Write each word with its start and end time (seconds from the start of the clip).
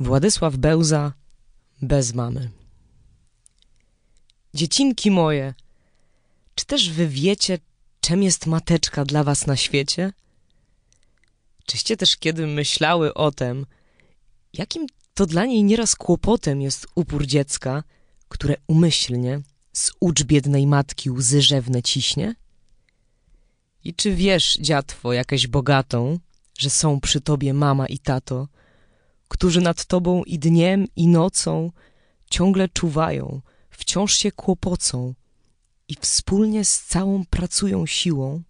Władysław 0.00 0.56
Bełza 0.56 1.12
bez 1.82 2.14
mamy. 2.14 2.50
Dziecinki 4.54 5.10
moje, 5.10 5.54
czy 6.54 6.66
też 6.66 6.90
wy 6.90 7.08
wiecie, 7.08 7.58
czym 8.00 8.22
jest 8.22 8.46
mateczka 8.46 9.04
dla 9.04 9.24
was 9.24 9.46
na 9.46 9.56
świecie? 9.56 10.12
Czyście 11.66 11.96
też 11.96 12.16
kiedy 12.16 12.46
myślały 12.46 13.14
o 13.14 13.32
tem, 13.32 13.66
jakim 14.52 14.86
to 15.14 15.26
dla 15.26 15.46
niej 15.46 15.64
nieraz 15.64 15.96
kłopotem 15.96 16.60
jest 16.60 16.86
upór 16.94 17.26
dziecka, 17.26 17.82
które 18.28 18.56
umyślnie 18.66 19.40
z 19.72 19.92
ucz 20.00 20.22
biednej 20.22 20.66
matki 20.66 21.10
łzy 21.10 21.42
rzewne 21.42 21.82
ciśnie? 21.82 22.34
I 23.84 23.94
czy 23.94 24.14
wiesz, 24.14 24.58
dziatwo, 24.60 25.12
jakaś 25.12 25.46
bogatą, 25.46 26.18
że 26.58 26.70
są 26.70 27.00
przy 27.00 27.20
tobie 27.20 27.54
mama 27.54 27.86
i 27.86 27.98
tato, 27.98 28.48
którzy 29.28 29.60
nad 29.60 29.84
tobą 29.84 30.24
i 30.24 30.38
dniem, 30.38 30.86
i 30.96 31.06
nocą 31.06 31.72
ciągle 32.30 32.68
czuwają, 32.68 33.40
wciąż 33.70 34.14
się 34.14 34.32
kłopocą 34.32 35.14
i 35.88 35.94
wspólnie 36.00 36.64
z 36.64 36.82
całą 36.82 37.24
pracują 37.24 37.86
siłą, 37.86 38.42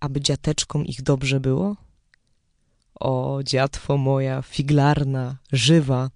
aby 0.00 0.20
dziateczkom 0.20 0.86
ich 0.86 1.02
dobrze 1.02 1.40
było? 1.40 1.76
O, 2.94 3.40
dziatwo 3.44 3.96
moja, 3.96 4.42
figlarna, 4.42 5.36
żywa, 5.52 6.10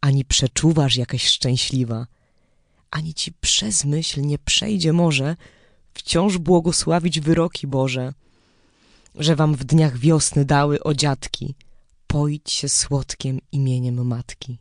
ani 0.00 0.24
przeczuwasz 0.24 0.96
jakaś 0.96 1.26
szczęśliwa, 1.26 2.06
ani 2.90 3.14
ci 3.14 3.32
przez 3.32 3.84
myśl 3.84 4.20
nie 4.20 4.38
przejdzie 4.38 4.92
może 4.92 5.36
wciąż 5.94 6.38
błogosławić 6.38 7.20
wyroki 7.20 7.66
Boże, 7.66 8.12
że 9.14 9.36
wam 9.36 9.54
w 9.54 9.64
dniach 9.64 9.98
wiosny 9.98 10.44
dały 10.44 10.82
o 10.82 10.94
dziadki 10.94 11.54
poić 12.10 12.50
się 12.52 12.68
słodkiem 12.68 13.40
imieniem 13.52 14.06
matki. 14.06 14.58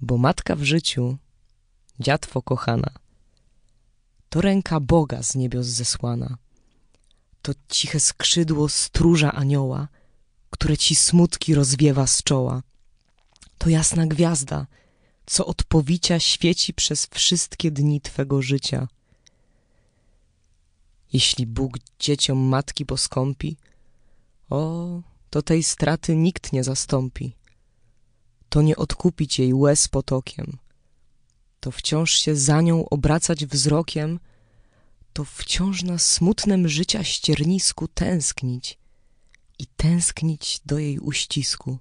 Bo 0.00 0.18
matka 0.18 0.56
w 0.56 0.62
życiu, 0.62 1.16
dziatwo 2.00 2.42
kochana, 2.42 2.90
to 4.28 4.40
ręka 4.40 4.80
Boga 4.80 5.22
z 5.22 5.34
niebios 5.34 5.66
zesłana, 5.66 6.38
to 7.42 7.52
ciche 7.68 8.00
skrzydło 8.00 8.68
stróża 8.68 9.32
anioła, 9.32 9.88
które 10.50 10.76
ci 10.76 10.94
smutki 10.94 11.54
rozwiewa 11.54 12.06
z 12.06 12.22
czoła, 12.22 12.62
to 13.58 13.70
jasna 13.70 14.06
gwiazda, 14.06 14.66
co 15.26 15.46
od 15.46 15.64
powicia 15.64 16.20
świeci 16.20 16.74
przez 16.74 17.06
wszystkie 17.06 17.70
dni 17.70 18.00
twego 18.00 18.42
życia. 18.42 18.88
Jeśli 21.12 21.46
Bóg 21.46 21.78
dzieciom 21.98 22.38
matki 22.38 22.86
poskąpi, 22.86 23.56
o, 24.50 25.02
to 25.30 25.42
tej 25.42 25.62
straty 25.62 26.16
nikt 26.16 26.52
nie 26.52 26.64
zastąpi. 26.64 27.36
To 28.48 28.62
nie 28.62 28.76
odkupić 28.76 29.38
jej 29.38 29.54
łez 29.54 29.88
potokiem, 29.88 30.58
to 31.60 31.70
wciąż 31.70 32.10
się 32.10 32.36
za 32.36 32.60
nią 32.60 32.88
obracać 32.88 33.46
wzrokiem, 33.46 34.20
to 35.12 35.24
wciąż 35.24 35.82
na 35.82 35.98
smutnem 35.98 36.68
życia 36.68 37.04
ściernisku 37.04 37.88
tęsknić 37.88 38.78
i 39.58 39.66
tęsknić 39.66 40.60
do 40.66 40.78
jej 40.78 40.98
uścisku. 40.98 41.78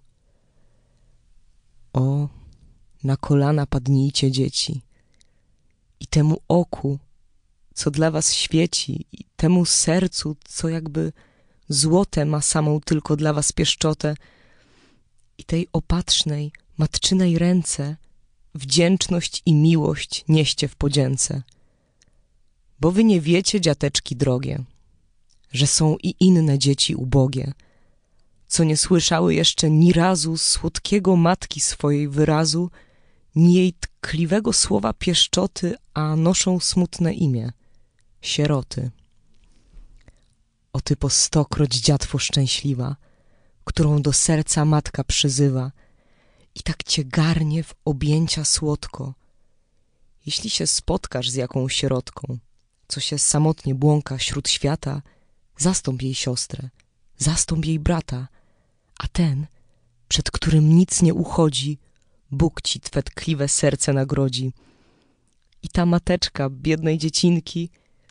O, 1.93 2.29
na 3.03 3.17
kolana 3.17 3.65
padnijcie 3.65 4.31
dzieci 4.31 4.81
i 5.99 6.07
temu 6.07 6.37
oku, 6.47 6.99
co 7.73 7.91
dla 7.91 8.11
was 8.11 8.33
świeci, 8.33 9.05
i 9.11 9.23
temu 9.35 9.65
sercu, 9.65 10.35
co 10.45 10.69
jakby 10.69 11.13
złote 11.69 12.25
ma 12.25 12.41
samą 12.41 12.79
tylko 12.81 13.15
dla 13.15 13.33
was 13.33 13.51
pieszczotę, 13.51 14.15
i 15.37 15.43
tej 15.43 15.67
opatrznej, 15.73 16.51
matczynej 16.77 17.39
ręce 17.39 17.95
wdzięczność 18.55 19.41
i 19.45 19.53
miłość 19.53 20.25
nieście 20.27 20.67
w 20.67 20.75
podzięce. 20.75 21.41
Bo 22.79 22.91
wy 22.91 23.03
nie 23.03 23.21
wiecie, 23.21 23.61
dziateczki 23.61 24.15
drogie, 24.15 24.63
że 25.51 25.67
są 25.67 25.97
i 26.03 26.15
inne 26.19 26.59
dzieci 26.59 26.95
ubogie, 26.95 27.53
co 28.47 28.63
nie 28.63 28.77
słyszały 28.77 29.35
jeszcze 29.35 29.69
ni 29.69 29.93
razu 29.93 30.37
słodkiego 30.37 31.15
matki 31.15 31.59
swojej 31.59 32.09
wyrazu, 32.09 32.69
ni 33.35 33.53
jej 33.53 33.73
tkliwego 33.73 34.53
słowa 34.53 34.93
pieszczoty, 34.93 35.75
a 35.93 36.15
noszą 36.15 36.59
smutne 36.59 37.13
imię 37.13 37.51
sieroty. 38.21 38.91
O 40.77 40.81
ty 40.81 40.95
po 40.95 41.09
stokroć 41.09 41.75
dziatwo 41.75 42.17
szczęśliwa, 42.17 42.95
którą 43.63 44.01
do 44.01 44.13
serca 44.13 44.65
matka 44.65 45.03
przyzywa 45.03 45.71
i 46.55 46.63
tak 46.63 46.83
cię 46.83 47.05
garnie 47.05 47.63
w 47.63 47.75
objęcia 47.85 48.45
słodko. 48.45 49.13
Jeśli 50.25 50.49
się 50.49 50.67
spotkasz 50.67 51.29
z 51.29 51.35
jaką 51.35 51.69
sierotką, 51.69 52.37
co 52.87 52.99
się 52.99 53.17
samotnie 53.19 53.75
błąka 53.75 54.17
wśród 54.17 54.49
świata, 54.49 55.01
zastąp 55.57 56.01
jej 56.01 56.15
siostrę, 56.15 56.69
zastąp 57.17 57.65
jej 57.65 57.79
brata, 57.79 58.27
a 58.99 59.07
ten, 59.07 59.47
przed 60.07 60.31
którym 60.31 60.75
nic 60.75 61.01
nie 61.01 61.13
uchodzi, 61.13 61.77
Bóg 62.31 62.61
ci 62.61 62.79
twe 62.79 63.03
tkliwe 63.03 63.47
serce 63.47 63.93
nagrodzi. 63.93 64.53
I 65.63 65.69
ta 65.69 65.85
mateczka 65.85 66.49
biednej 66.49 66.97
dziecinki 66.97 67.69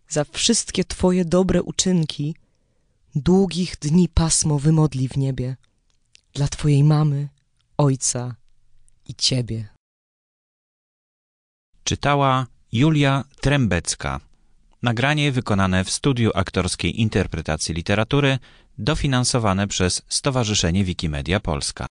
za 0.09 0.25
wszystkie 0.25 0.85
twoje 0.85 1.25
dobre 1.25 1.63
uczynki 1.63 2.35
długich 3.17 3.77
dni 3.77 4.09
pasmo 4.09 4.59
wymodli 4.59 5.09
w 5.09 5.17
niebie 5.17 5.57
dla 6.35 6.49
twojej 6.49 6.85
mamy, 6.85 7.29
ojca 7.79 8.35
i 9.09 9.15
ciebie. 9.15 9.69
Czytała 11.85 12.47
Julia 12.73 13.25
Trębecka. 13.41 14.21
Nagranie 14.83 15.33
wykonane 15.33 15.85
w 15.85 15.91
studiu 15.91 16.31
aktorskiej 16.35 17.01
interpretacji 17.01 17.75
literatury, 17.75 18.39
dofinansowane 18.79 19.67
przez 19.67 20.03
Stowarzyszenie 20.09 20.85
Wikimedia 20.85 21.41
Polska. 21.41 21.85